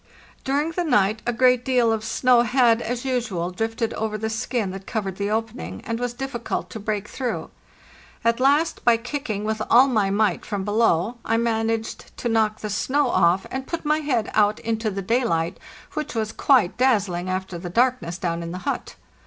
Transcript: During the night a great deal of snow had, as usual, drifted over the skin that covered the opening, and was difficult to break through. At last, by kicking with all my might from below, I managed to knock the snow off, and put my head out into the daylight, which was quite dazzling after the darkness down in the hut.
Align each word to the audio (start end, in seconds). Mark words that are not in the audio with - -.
During 0.43 0.71
the 0.71 0.83
night 0.83 1.21
a 1.27 1.31
great 1.31 1.63
deal 1.63 1.93
of 1.93 2.03
snow 2.03 2.41
had, 2.41 2.81
as 2.81 3.05
usual, 3.05 3.51
drifted 3.51 3.93
over 3.93 4.17
the 4.17 4.31
skin 4.31 4.71
that 4.71 4.87
covered 4.87 5.17
the 5.17 5.29
opening, 5.29 5.81
and 5.85 5.99
was 5.99 6.15
difficult 6.15 6.71
to 6.71 6.79
break 6.79 7.07
through. 7.07 7.51
At 8.25 8.39
last, 8.39 8.83
by 8.83 8.97
kicking 8.97 9.43
with 9.43 9.61
all 9.69 9.87
my 9.87 10.09
might 10.09 10.43
from 10.43 10.65
below, 10.65 11.17
I 11.23 11.37
managed 11.37 12.17
to 12.17 12.29
knock 12.29 12.61
the 12.61 12.69
snow 12.71 13.09
off, 13.11 13.45
and 13.51 13.67
put 13.67 13.85
my 13.85 13.99
head 13.99 14.31
out 14.33 14.57
into 14.61 14.89
the 14.89 15.03
daylight, 15.03 15.59
which 15.93 16.15
was 16.15 16.31
quite 16.31 16.77
dazzling 16.79 17.29
after 17.29 17.59
the 17.59 17.69
darkness 17.69 18.17
down 18.17 18.41
in 18.41 18.51
the 18.51 18.57
hut. 18.65 18.95